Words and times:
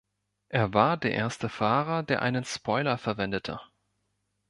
Er 0.49 0.73
war 0.73 0.97
der 0.97 1.11
erste 1.11 1.47
Fahrer, 1.47 2.01
der 2.01 2.23
einen 2.23 2.43
Spoiler 2.43 2.97
verwendete. 2.97 3.59